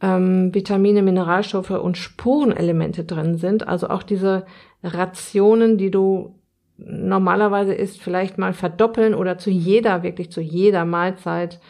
ähm, 0.00 0.54
Vitamine, 0.54 1.02
Mineralstoffe 1.02 1.70
und 1.70 1.96
Spurenelemente 1.96 3.04
drin 3.04 3.36
sind. 3.36 3.66
Also 3.66 3.88
auch 3.88 4.02
diese 4.02 4.44
Rationen, 4.82 5.78
die 5.78 5.90
du 5.90 6.34
normalerweise 6.76 7.74
isst, 7.74 8.00
vielleicht 8.00 8.38
mal 8.38 8.52
verdoppeln 8.52 9.14
oder 9.14 9.38
zu 9.38 9.50
jeder, 9.50 10.04
wirklich 10.04 10.30
zu 10.30 10.40
jeder 10.40 10.84
Mahlzeit 10.84 11.60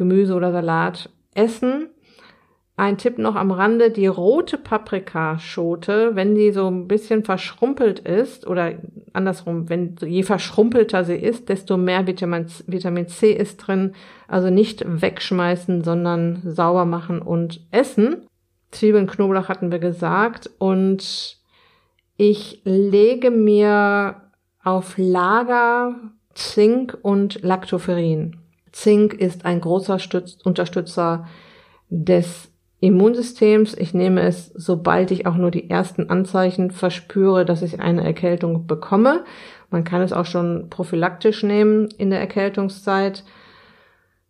Gemüse 0.00 0.34
oder 0.34 0.50
Salat 0.50 1.10
essen. 1.34 1.90
ein 2.76 2.96
Tipp 2.96 3.18
noch 3.18 3.36
am 3.36 3.50
Rande, 3.50 3.90
die 3.90 4.06
rote 4.06 4.56
Paprikaschote, 4.56 6.16
wenn 6.16 6.34
die 6.34 6.50
so 6.50 6.68
ein 6.68 6.88
bisschen 6.88 7.22
verschrumpelt 7.24 7.98
ist 7.98 8.46
oder 8.46 8.72
andersrum, 9.12 9.68
wenn 9.68 9.96
je 10.02 10.22
verschrumpelter 10.22 11.04
sie 11.04 11.16
ist, 11.16 11.50
desto 11.50 11.76
mehr 11.76 12.06
Vitamin, 12.06 12.46
Vitamin 12.66 13.06
C 13.08 13.32
ist 13.32 13.58
drin. 13.58 13.92
Also 14.28 14.48
nicht 14.48 14.82
wegschmeißen, 14.86 15.84
sondern 15.84 16.40
sauber 16.42 16.86
machen 16.86 17.20
und 17.20 17.60
essen. 17.70 18.26
Zwiebeln, 18.70 19.06
Knoblauch 19.06 19.50
hatten 19.50 19.70
wir 19.70 19.78
gesagt 19.78 20.48
und 20.58 21.36
ich 22.16 22.62
lege 22.64 23.30
mir 23.30 24.22
auf 24.64 24.94
Lager 24.96 25.96
Zink 26.32 26.96
und 27.02 27.42
Lactoferrin. 27.42 28.39
Zink 28.72 29.14
ist 29.14 29.44
ein 29.44 29.60
großer 29.60 29.98
Stütz 29.98 30.38
Unterstützer 30.44 31.26
des 31.88 32.50
Immunsystems. 32.80 33.74
Ich 33.74 33.94
nehme 33.94 34.22
es, 34.22 34.52
sobald 34.54 35.10
ich 35.10 35.26
auch 35.26 35.36
nur 35.36 35.50
die 35.50 35.68
ersten 35.68 36.08
Anzeichen 36.08 36.70
verspüre, 36.70 37.44
dass 37.44 37.62
ich 37.62 37.80
eine 37.80 38.04
Erkältung 38.04 38.66
bekomme. 38.66 39.24
Man 39.70 39.84
kann 39.84 40.02
es 40.02 40.12
auch 40.12 40.26
schon 40.26 40.68
prophylaktisch 40.70 41.42
nehmen 41.42 41.88
in 41.98 42.10
der 42.10 42.20
Erkältungszeit. 42.20 43.24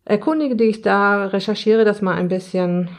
Erkundige 0.03 0.55
dich 0.55 0.81
da, 0.81 1.25
recherchiere 1.27 1.85
das 1.85 2.01
mal 2.01 2.15
ein 2.15 2.27
bisschen 2.27 2.89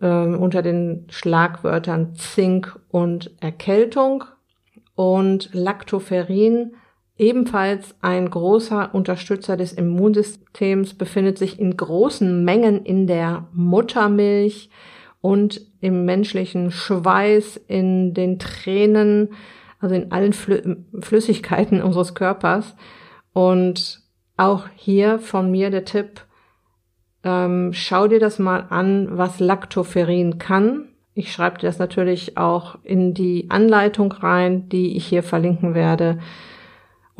äh, 0.00 0.06
unter 0.06 0.62
den 0.62 1.06
Schlagwörtern 1.10 2.14
Zink 2.14 2.78
und 2.90 3.30
Erkältung. 3.40 4.24
Und 4.94 5.50
Lactoferrin, 5.54 6.74
ebenfalls 7.20 7.94
ein 8.00 8.30
großer 8.30 8.94
Unterstützer 8.94 9.58
des 9.58 9.74
Immunsystems, 9.74 10.94
befindet 10.94 11.36
sich 11.36 11.60
in 11.60 11.76
großen 11.76 12.42
Mengen 12.44 12.84
in 12.86 13.06
der 13.06 13.46
Muttermilch 13.52 14.70
und 15.20 15.60
im 15.82 16.06
menschlichen 16.06 16.70
Schweiß, 16.70 17.58
in 17.68 18.14
den 18.14 18.38
Tränen, 18.38 19.34
also 19.80 19.94
in 19.94 20.10
allen 20.12 20.32
Flü 20.32 20.76
Flüssigkeiten 21.00 21.82
unseres 21.82 22.14
Körpers. 22.14 22.74
Und 23.34 24.00
auch 24.38 24.64
hier 24.74 25.18
von 25.18 25.50
mir 25.50 25.68
der 25.70 25.84
Tipp, 25.84 26.22
ähm, 27.22 27.74
schau 27.74 28.08
dir 28.08 28.18
das 28.18 28.38
mal 28.38 28.66
an, 28.70 29.18
was 29.18 29.40
Lactoferrin 29.40 30.38
kann. 30.38 30.88
Ich 31.12 31.34
schreibe 31.34 31.58
dir 31.58 31.66
das 31.66 31.78
natürlich 31.78 32.38
auch 32.38 32.78
in 32.82 33.12
die 33.12 33.50
Anleitung 33.50 34.10
rein, 34.10 34.70
die 34.70 34.96
ich 34.96 35.04
hier 35.04 35.22
verlinken 35.22 35.74
werde 35.74 36.18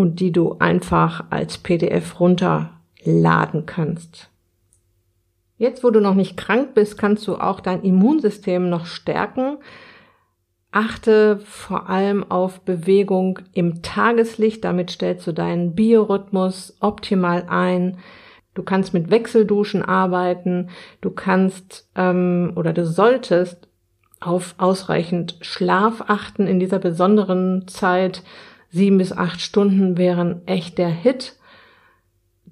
und 0.00 0.18
die 0.18 0.32
du 0.32 0.56
einfach 0.60 1.24
als 1.28 1.58
PDF 1.58 2.20
runterladen 2.20 3.66
kannst. 3.66 4.30
Jetzt, 5.58 5.84
wo 5.84 5.90
du 5.90 6.00
noch 6.00 6.14
nicht 6.14 6.38
krank 6.38 6.72
bist, 6.72 6.96
kannst 6.96 7.28
du 7.28 7.36
auch 7.36 7.60
dein 7.60 7.82
Immunsystem 7.82 8.70
noch 8.70 8.86
stärken. 8.86 9.58
Achte 10.72 11.38
vor 11.44 11.90
allem 11.90 12.24
auf 12.30 12.62
Bewegung 12.62 13.40
im 13.52 13.82
Tageslicht. 13.82 14.64
Damit 14.64 14.90
stellst 14.90 15.26
du 15.26 15.32
deinen 15.32 15.74
Biorhythmus 15.74 16.78
optimal 16.80 17.44
ein. 17.50 17.98
Du 18.54 18.62
kannst 18.62 18.94
mit 18.94 19.10
Wechselduschen 19.10 19.82
arbeiten. 19.82 20.70
Du 21.02 21.10
kannst 21.10 21.90
ähm, 21.94 22.54
oder 22.56 22.72
du 22.72 22.86
solltest 22.86 23.68
auf 24.18 24.54
ausreichend 24.56 25.36
Schlaf 25.42 26.04
achten 26.06 26.46
in 26.46 26.58
dieser 26.58 26.78
besonderen 26.78 27.68
Zeit. 27.68 28.22
Sieben 28.70 28.98
bis 28.98 29.12
acht 29.12 29.40
Stunden 29.40 29.98
wären 29.98 30.46
echt 30.46 30.78
der 30.78 30.88
Hit. 30.88 31.36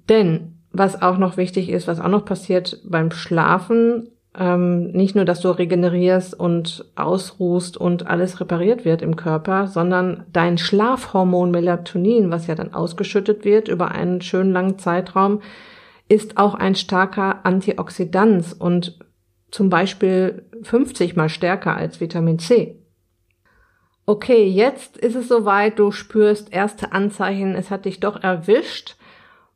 Denn 0.09 0.59
was 0.71 1.01
auch 1.01 1.17
noch 1.17 1.37
wichtig 1.37 1.69
ist, 1.69 1.87
was 1.87 1.99
auch 1.99 2.09
noch 2.09 2.25
passiert 2.25 2.81
beim 2.83 3.11
Schlafen, 3.11 4.09
ähm, 4.37 4.91
nicht 4.91 5.15
nur, 5.15 5.25
dass 5.25 5.41
du 5.41 5.49
regenerierst 5.49 6.39
und 6.39 6.85
ausruhst 6.95 7.77
und 7.77 8.07
alles 8.07 8.39
repariert 8.39 8.85
wird 8.85 9.01
im 9.01 9.15
Körper, 9.15 9.67
sondern 9.67 10.25
dein 10.31 10.57
Schlafhormon 10.57 11.51
Melatonin, 11.51 12.31
was 12.31 12.47
ja 12.47 12.55
dann 12.55 12.73
ausgeschüttet 12.73 13.43
wird 13.43 13.67
über 13.67 13.91
einen 13.91 14.21
schönen 14.21 14.53
langen 14.53 14.77
Zeitraum, 14.77 15.41
ist 16.09 16.37
auch 16.37 16.53
ein 16.53 16.75
starker 16.75 17.45
Antioxidant 17.45 18.55
und 18.59 18.99
zum 19.51 19.69
Beispiel 19.69 20.43
50 20.61 21.15
mal 21.15 21.29
stärker 21.29 21.75
als 21.75 21.99
Vitamin 21.99 22.39
C. 22.39 22.78
Okay, 24.09 24.47
jetzt 24.47 24.97
ist 24.97 25.13
es 25.13 25.27
soweit, 25.27 25.77
du 25.77 25.91
spürst 25.91 26.51
erste 26.51 26.93
Anzeichen, 26.93 27.53
es 27.53 27.69
hat 27.69 27.85
dich 27.85 27.99
doch 27.99 28.23
erwischt 28.23 28.95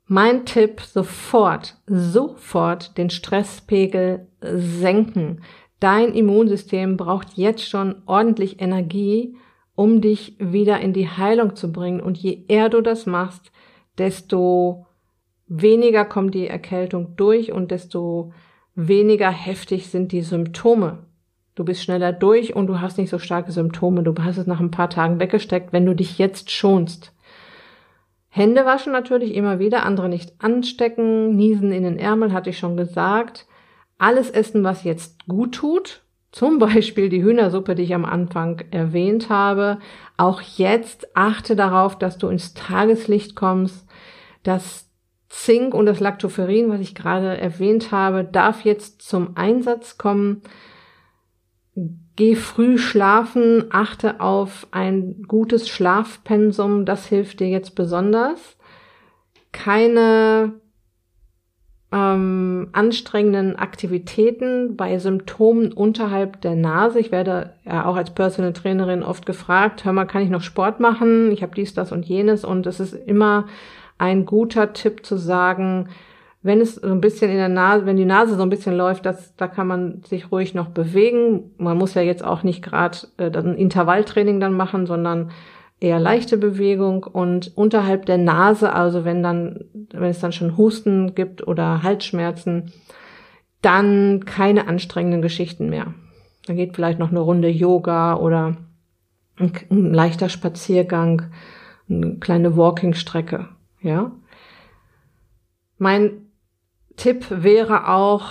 mein 0.06 0.46
Tipp, 0.46 0.80
sofort, 0.82 1.78
sofort 1.88 2.96
den 3.00 3.10
Stresspegel 3.10 4.28
senken. 4.42 5.42
Dein 5.80 6.14
Immunsystem 6.14 6.98
braucht 6.98 7.30
jetzt 7.34 7.68
schon 7.68 8.04
ordentlich 8.06 8.62
Energie, 8.62 9.36
um 9.74 10.02
dich 10.02 10.36
wieder 10.38 10.80
in 10.82 10.94
die 10.94 11.10
Heilung 11.10 11.56
zu 11.56 11.72
bringen. 11.72 12.00
Und 12.00 12.20
je 12.20 12.46
eher 12.48 12.70
du 12.70 12.82
das 12.82 13.08
machst, 13.08 13.52
desto 13.98 14.86
weniger 15.48 16.06
kommt 16.06 16.36
die 16.36 16.48
Erkältung 16.48 17.16
durch 17.16 17.52
und 17.52 17.72
desto 17.72 18.34
weniger 18.76 19.32
heftig 19.32 19.88
sind 19.88 20.12
die 20.12 20.22
Symptome. 20.22 21.08
Du 21.56 21.64
bist 21.64 21.84
schneller 21.84 22.12
durch 22.14 22.56
und 22.56 22.68
du 22.68 22.82
hast 22.82 22.98
nicht 22.98 23.10
so 23.10 23.20
starke 23.20 23.52
Symptome. 23.52 24.04
Du 24.04 24.16
hast 24.24 24.38
es 24.38 24.48
nach 24.48 24.60
ein 24.60 24.72
paar 24.72 24.90
Tagen 24.90 25.20
weggesteckt, 25.20 25.72
wenn 25.72 25.86
du 25.86 25.94
dich 25.94 26.18
jetzt 26.18 26.50
schonst. 26.50 27.14
Hände 28.30 28.66
waschen 28.66 28.92
natürlich 28.92 29.36
immer 29.36 29.60
wieder, 29.60 29.86
andere 29.86 30.10
nicht 30.10 30.34
anstecken, 30.40 31.36
niesen 31.36 31.72
in 31.72 31.84
den 31.84 32.00
Ärmel, 32.00 32.34
hatte 32.34 32.50
ich 32.50 32.58
schon 32.58 32.76
gesagt. 32.76 33.46
Alles 34.00 34.32
essen, 34.32 34.64
was 34.64 34.84
jetzt 34.84 35.28
gut 35.28 35.54
tut, 35.54 36.02
zum 36.32 36.58
Beispiel 36.60 37.10
die 37.10 37.22
Hühnersuppe, 37.22 37.76
die 37.76 37.84
ich 37.84 37.94
am 37.94 38.06
Anfang 38.06 38.64
erwähnt 38.72 39.30
habe. 39.30 39.78
Auch 40.18 40.42
jetzt 40.42 41.16
achte 41.16 41.56
darauf, 41.56 42.00
dass 42.00 42.18
du 42.18 42.28
ins 42.30 42.56
Tageslicht 42.56 43.36
kommst. 43.36 43.86
Das 44.42 44.90
Zink 45.30 45.76
und 45.76 45.86
das 45.86 46.00
Lactoferrin, 46.00 46.72
was 46.72 46.82
ich 46.82 46.96
gerade 46.96 47.38
erwähnt 47.38 47.92
habe, 47.92 48.24
darf 48.24 48.66
jetzt 48.66 49.04
zum 49.04 49.38
Einsatz 49.38 50.00
kommen. 50.00 50.42
Geh 52.16 52.36
früh 52.36 52.78
schlafen, 52.78 53.66
achte 53.72 54.22
auf 54.22 54.68
ein 54.72 55.24
gutes 55.24 55.68
Schlafpensum, 55.68 56.86
das 56.86 57.08
hilft 57.08 57.40
dir 57.40 57.50
jetzt 57.50 57.74
besonders. 57.74 58.58
Keine 59.52 60.54
ähm, 61.92 62.70
anstrengenden 62.72 63.56
Aktivitäten 63.56 64.76
bei 64.76 64.98
Symptomen 64.98 65.72
unterhalb 65.72 66.42
der 66.42 66.56
Nase. 66.56 67.00
Ich 67.00 67.12
werde 67.12 67.54
ja 67.66 67.86
auch 67.86 67.96
als 67.96 68.14
Personal 68.14 68.54
Trainerin 68.54 69.04
oft 69.04 69.26
gefragt, 69.26 69.86
hör 69.86 69.94
mal, 69.94 70.06
kann 70.06 70.24
ich 70.24 70.30
noch 70.30 70.42
Sport 70.42 70.80
machen? 70.80 71.32
Ich 71.32 71.44
habe 71.44 71.56
dies, 71.56 71.74
das 71.74 71.92
und 71.92 72.06
jenes 72.06 72.46
und 72.46 72.68
es 72.68 72.80
ist 72.80 72.94
immer 72.94 73.46
ein 73.98 74.26
guter 74.26 74.74
Tipp 74.74 75.06
zu 75.06 75.18
sagen, 75.18 75.90
wenn 76.44 76.60
es 76.60 76.76
so 76.76 76.92
ein 76.92 77.00
bisschen 77.00 77.32
in 77.32 77.38
der 77.38 77.50
Nase, 77.50 77.86
wenn 77.86 77.96
die 77.96 78.06
Nase 78.06 78.36
so 78.36 78.44
ein 78.44 78.50
bisschen 78.50 78.76
läuft, 78.76 79.06
das, 79.06 79.34
da 79.38 79.48
kann 79.48 79.66
man 79.66 80.04
sich 80.04 80.30
ruhig 80.32 80.54
noch 80.54 80.68
bewegen. 80.68 81.52
Man 81.58 81.78
muss 81.78 81.94
ja 81.94 82.02
jetzt 82.02 82.24
auch 82.24 82.44
nicht 82.44 82.62
gerade 82.62 82.98
äh, 83.18 83.32
ein 83.32 83.56
Intervalltraining 83.56 84.42
dann 84.42 84.54
machen, 84.54 84.86
sondern 84.86 85.32
eher 85.80 86.00
leichte 86.00 86.38
Bewegung 86.38 87.06
und 87.06 87.54
unterhalb 87.56 88.06
der 88.06 88.18
Nase, 88.18 88.74
also 88.74 89.06
wenn 89.06 89.24
dann, 89.24 89.66
wenn 89.92 90.10
es 90.10 90.20
dann 90.20 90.34
schon 90.34 90.58
Husten 90.58 91.16
gibt 91.16 91.48
oder 91.48 91.82
Halsschmerzen, 91.82 92.74
dann 93.62 94.26
keine 94.26 94.68
anstrengenden 94.68 95.22
Geschichten 95.22 95.70
mehr. 95.70 95.94
Dann 96.46 96.58
geht 96.58 96.76
vielleicht 96.76 97.00
noch 97.00 97.10
eine 97.10 97.22
Runde 97.22 97.48
Yoga 97.48 98.18
oder 98.18 98.58
ein, 99.38 99.52
ein 99.70 99.94
leichter 99.94 100.28
Spaziergang, 100.28 101.24
eine 101.90 102.16
kleine 102.16 102.58
Walking-Strecke, 102.58 103.48
ja. 103.82 104.12
Mein 105.78 106.24
Tipp 106.96 107.26
wäre 107.30 107.90
auch, 107.90 108.26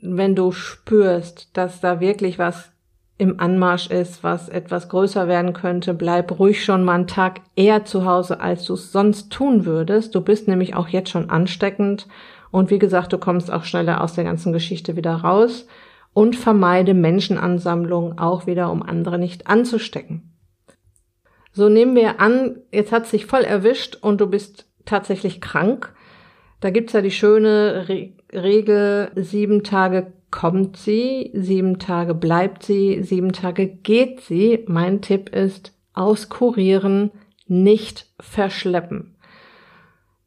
wenn 0.00 0.34
du 0.34 0.52
spürst, 0.52 1.56
dass 1.56 1.80
da 1.80 2.00
wirklich 2.00 2.38
was 2.38 2.72
im 3.18 3.38
Anmarsch 3.38 3.88
ist, 3.88 4.24
was 4.24 4.48
etwas 4.48 4.88
größer 4.88 5.28
werden 5.28 5.52
könnte, 5.52 5.94
bleib 5.94 6.38
ruhig 6.38 6.64
schon 6.64 6.82
mal 6.82 6.94
einen 6.94 7.06
Tag 7.06 7.40
eher 7.54 7.84
zu 7.84 8.04
Hause, 8.04 8.40
als 8.40 8.64
du 8.64 8.74
es 8.74 8.90
sonst 8.90 9.30
tun 9.32 9.64
würdest. 9.64 10.14
Du 10.14 10.20
bist 10.20 10.48
nämlich 10.48 10.74
auch 10.74 10.88
jetzt 10.88 11.10
schon 11.10 11.30
ansteckend 11.30 12.08
und 12.50 12.70
wie 12.70 12.80
gesagt, 12.80 13.12
du 13.12 13.18
kommst 13.18 13.50
auch 13.50 13.64
schneller 13.64 14.00
aus 14.00 14.14
der 14.14 14.24
ganzen 14.24 14.52
Geschichte 14.52 14.96
wieder 14.96 15.14
raus 15.14 15.66
und 16.12 16.36
vermeide 16.36 16.94
Menschenansammlungen 16.94 18.18
auch 18.18 18.46
wieder, 18.46 18.70
um 18.70 18.82
andere 18.82 19.18
nicht 19.18 19.46
anzustecken. 19.46 20.36
So 21.52 21.68
nehmen 21.68 21.94
wir 21.94 22.20
an, 22.20 22.58
jetzt 22.72 22.92
hat 22.92 23.06
sich 23.06 23.26
voll 23.26 23.42
erwischt 23.42 23.98
und 24.00 24.20
du 24.20 24.26
bist 24.26 24.66
tatsächlich 24.84 25.40
krank 25.40 25.94
da 26.62 26.70
gibt's 26.70 26.92
ja 26.92 27.00
die 27.02 27.10
schöne 27.10 27.86
Re 27.88 28.10
Regel, 28.32 29.10
sieben 29.14 29.62
Tage 29.62 30.12
kommt 30.30 30.78
sie, 30.78 31.30
sieben 31.34 31.78
Tage 31.78 32.14
bleibt 32.14 32.62
sie, 32.62 33.02
sieben 33.02 33.32
Tage 33.32 33.66
geht 33.66 34.22
sie. 34.22 34.64
Mein 34.66 35.02
Tipp 35.02 35.28
ist, 35.28 35.76
auskurieren, 35.92 37.10
nicht 37.46 38.06
verschleppen. 38.18 39.16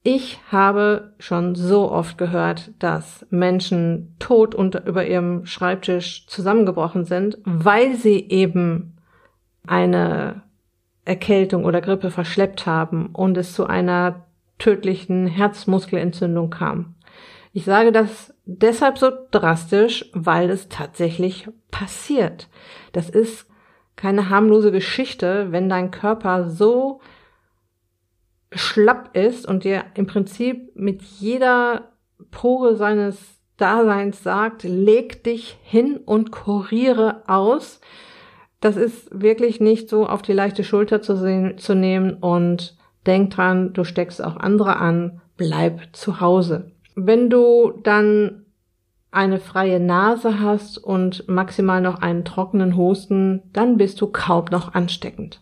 Ich 0.04 0.40
habe 0.52 1.14
schon 1.18 1.56
so 1.56 1.92
oft 1.92 2.20
gehört, 2.20 2.74
dass 2.78 3.26
Menschen 3.32 4.16
tot 4.20 4.54
unter, 4.54 4.86
über 4.86 5.08
ihrem 5.08 5.48
Schreibtisch 5.48 6.28
zusammengebrochen 6.28 7.06
sind, 7.06 7.40
weil 7.44 7.96
sie 7.96 8.30
eben 8.30 8.98
eine 9.66 10.44
Erkältung 11.06 11.66
oder 11.66 11.82
Grippe 11.82 12.12
verschleppt 12.12 12.68
haben 12.68 13.08
und 13.14 13.36
es 13.38 13.54
zu 13.54 13.66
einer 13.66 14.26
tödlichen 14.58 15.28
Herzmuskelentzündung 15.28 16.50
kam. 16.50 16.96
Ich 17.54 17.66
sage 17.66 17.92
das 17.92 18.34
deshalb 18.46 18.98
so 18.98 19.12
drastisch, 19.32 20.10
weil 20.14 20.50
es 20.50 20.68
tatsächlich 20.68 21.48
passiert. 21.72 22.50
Das 22.92 23.10
ist 23.10 23.48
keine 23.96 24.30
harmlose 24.30 24.72
Geschichte, 24.72 25.52
wenn 25.52 25.70
dein 25.70 25.92
Körper 25.92 26.50
so 26.50 27.00
schlapp 28.52 29.16
ist 29.16 29.48
und 29.48 29.64
dir 29.64 29.86
im 29.96 30.06
Prinzip 30.06 30.76
mit 30.76 31.02
jeder 31.02 31.94
Pore 32.32 32.76
seines 32.76 33.18
Daseins 33.58 34.22
sagt, 34.22 34.64
leg 34.64 35.24
dich 35.24 35.58
hin 35.64 35.98
und 35.98 36.32
kuriere 36.32 37.24
aus. 37.28 37.80
Das 38.60 38.76
ist 38.76 39.08
wirklich 39.12 39.62
nicht 39.62 39.90
so 39.90 40.08
auf 40.08 40.22
die 40.22 40.34
leichte 40.34 40.64
Schulter 40.64 41.02
zu, 41.02 41.16
sehen, 41.16 41.58
zu 41.58 41.74
nehmen 41.74 42.16
und 42.16 42.76
denk 43.06 43.32
dran, 43.32 43.74
du 43.74 43.84
steckst 43.84 44.24
auch 44.24 44.38
andere 44.38 44.78
an, 44.78 45.22
bleib 45.38 45.96
zu 45.96 46.20
Hause. 46.20 46.72
Wenn 46.96 47.30
du 47.30 47.74
dann 47.84 48.46
eine 49.12 49.40
freie 49.40 49.80
Nase 49.80 50.40
hast 50.42 50.78
und 50.78 51.28
maximal 51.28 51.82
noch 51.82 52.02
einen 52.02 52.26
trockenen 52.26 52.76
Husten, 52.76 53.44
dann 53.54 53.78
bist 53.78 54.02
du 54.02 54.08
kaum 54.08 54.46
noch 54.52 54.74
ansteckend. 54.74 55.42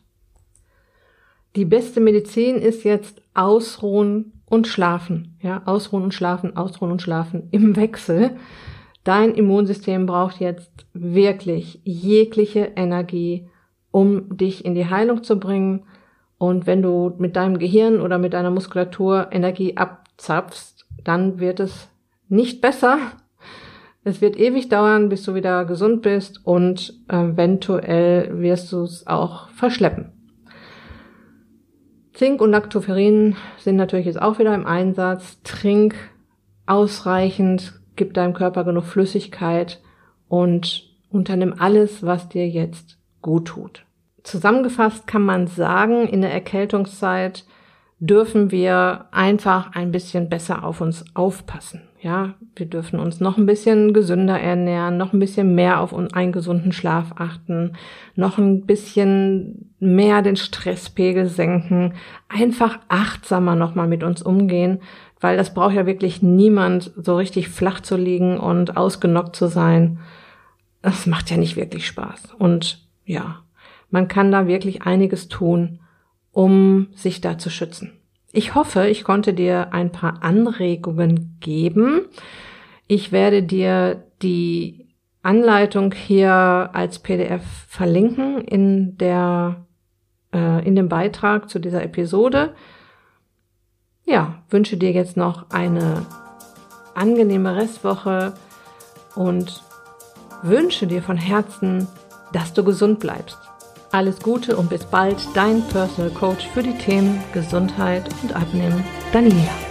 Die 1.55 1.65
beste 1.65 1.99
Medizin 1.99 2.55
ist 2.55 2.83
jetzt 2.83 3.21
ausruhen 3.33 4.33
und 4.45 4.67
schlafen. 4.67 5.37
Ja, 5.41 5.63
ausruhen 5.65 6.03
und 6.03 6.13
schlafen, 6.13 6.55
ausruhen 6.55 6.91
und 6.91 7.01
schlafen 7.01 7.47
im 7.51 7.75
Wechsel. 7.75 8.37
Dein 9.03 9.33
Immunsystem 9.33 10.05
braucht 10.05 10.39
jetzt 10.39 10.71
wirklich 10.93 11.81
jegliche 11.83 12.71
Energie, 12.75 13.47
um 13.91 14.37
dich 14.37 14.65
in 14.65 14.75
die 14.75 14.89
Heilung 14.89 15.23
zu 15.23 15.39
bringen. 15.39 15.83
Und 16.43 16.67
wenn 16.67 16.81
du 16.81 17.13
mit 17.19 17.37
deinem 17.37 17.57
Gehirn 17.57 18.01
oder 18.01 18.17
mit 18.17 18.33
deiner 18.33 18.51
Muskulatur 18.51 19.29
Energie 19.31 19.77
abzapfst, 19.77 20.85
dann 21.05 21.39
wird 21.39 21.61
es 21.61 21.87
nicht 22.27 22.59
besser. 22.59 22.97
Es 24.03 24.19
wird 24.19 24.35
ewig 24.35 24.67
dauern, 24.67 25.07
bis 25.07 25.23
du 25.23 25.35
wieder 25.35 25.63
gesund 25.63 26.01
bist 26.01 26.45
und 26.45 26.99
eventuell 27.07 28.41
wirst 28.41 28.73
du 28.73 28.81
es 28.81 29.07
auch 29.07 29.47
verschleppen. 29.51 30.11
Zink 32.11 32.41
und 32.41 32.51
Lactoferrin 32.51 33.37
sind 33.57 33.77
natürlich 33.77 34.07
jetzt 34.07 34.21
auch 34.21 34.37
wieder 34.37 34.53
im 34.53 34.67
Einsatz. 34.67 35.41
Trink 35.43 35.95
ausreichend, 36.65 37.79
gib 37.95 38.13
deinem 38.15 38.33
Körper 38.33 38.65
genug 38.65 38.83
Flüssigkeit 38.83 39.81
und 40.27 40.89
unternimm 41.09 41.55
alles, 41.57 42.03
was 42.03 42.27
dir 42.27 42.49
jetzt 42.49 42.97
gut 43.21 43.45
tut. 43.45 43.85
Zusammengefasst 44.23 45.05
kann 45.05 45.23
man 45.23 45.47
sagen, 45.47 46.07
in 46.07 46.21
der 46.21 46.31
Erkältungszeit 46.31 47.45
dürfen 47.99 48.51
wir 48.51 49.05
einfach 49.11 49.73
ein 49.73 49.91
bisschen 49.91 50.27
besser 50.27 50.63
auf 50.63 50.81
uns 50.81 51.05
aufpassen. 51.13 51.83
Ja, 52.01 52.33
wir 52.57 52.65
dürfen 52.65 52.99
uns 52.99 53.21
noch 53.21 53.37
ein 53.37 53.45
bisschen 53.45 53.93
gesünder 53.93 54.37
ernähren, 54.37 54.97
noch 54.97 55.13
ein 55.13 55.19
bisschen 55.19 55.55
mehr 55.55 55.79
auf 55.79 55.93
einen 55.93 56.33
gesunden 56.33 56.73
Schlaf 56.73 57.13
achten, 57.15 57.77
noch 58.15 58.37
ein 58.37 58.65
bisschen 58.65 59.71
mehr 59.79 60.21
den 60.21 60.35
Stresspegel 60.35 61.27
senken, 61.27 61.93
einfach 62.27 62.79
achtsamer 62.89 63.55
nochmal 63.55 63.87
mit 63.87 64.03
uns 64.03 64.21
umgehen, 64.21 64.81
weil 65.21 65.37
das 65.37 65.53
braucht 65.53 65.75
ja 65.75 65.85
wirklich 65.85 66.21
niemand, 66.21 66.91
so 66.97 67.15
richtig 67.15 67.47
flach 67.47 67.79
zu 67.79 67.95
liegen 67.95 68.37
und 68.37 68.75
ausgenockt 68.75 69.37
zu 69.37 69.47
sein. 69.47 69.99
Das 70.81 71.05
macht 71.05 71.31
ja 71.31 71.37
nicht 71.37 71.55
wirklich 71.55 71.87
Spaß. 71.87 72.33
Und 72.37 72.85
ja, 73.05 73.42
man 73.93 74.07
kann 74.07 74.31
da 74.31 74.47
wirklich 74.47 74.81
einiges 74.81 75.27
tun, 75.27 75.79
um 76.31 76.87
sich 76.95 77.21
da 77.21 77.37
zu 77.37 77.51
schützen. 77.51 77.93
Ich 78.31 78.55
hoffe, 78.55 78.87
ich 78.87 79.03
konnte 79.03 79.35
dir 79.35 79.71
ein 79.71 79.91
paar 79.91 80.23
Anregungen 80.23 81.37
geben. 81.39 82.01
Ich 82.87 83.11
werde 83.11 83.43
dir 83.43 84.03
die 84.23 84.87
Anleitung 85.21 85.93
hier 85.93 86.33
als 86.73 86.97
PDF 86.97 87.43
verlinken 87.67 88.41
in 88.41 88.97
der 88.97 89.67
äh, 90.33 90.67
in 90.67 90.75
dem 90.75 90.89
Beitrag 90.89 91.47
zu 91.47 91.59
dieser 91.59 91.83
Episode. 91.83 92.55
Ja, 94.05 94.41
wünsche 94.49 94.75
dir 94.75 94.91
jetzt 94.91 95.17
noch 95.17 95.51
eine 95.51 96.03
angenehme 96.95 97.55
Restwoche 97.55 98.33
und 99.13 99.61
wünsche 100.41 100.87
dir 100.87 101.03
von 101.03 101.17
Herzen, 101.17 101.87
dass 102.31 102.53
du 102.53 102.63
gesund 102.63 102.99
bleibst. 102.99 103.52
Alles 103.93 104.19
Gute 104.21 104.57
und 104.57 104.71
bis 104.71 104.85
bald, 104.85 105.17
dein 105.35 105.61
Personal 105.67 106.09
Coach 106.09 106.47
für 106.47 106.63
die 106.63 106.75
Themen 106.79 107.23
Gesundheit 107.31 108.09
und 108.23 108.35
Abnehmen, 108.35 108.83
Daniela. 109.11 109.62